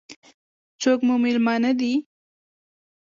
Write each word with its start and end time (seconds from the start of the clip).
څوک 0.81 0.99
مو 1.07 1.15
مېلمانه 1.23 1.71
دي؟ 1.79 1.93